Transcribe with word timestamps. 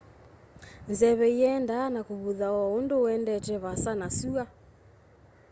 nzeve 0.91 1.25
iendeeaa 1.37 1.93
na 1.95 2.01
kuvutha 2.07 2.47
o 2.59 2.61
undu 2.77 2.95
uendete 3.03 3.53
vaasa 3.63 3.91
na 4.01 4.07
sua 4.19 4.43